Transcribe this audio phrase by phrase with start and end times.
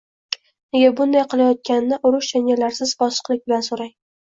[0.75, 3.97] Nega bunday qilayotganini urish-janjallarsiz bosiqlik bilan so`rang